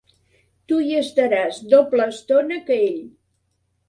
[0.69, 2.99] Tu hi estaràs doble estona que ell.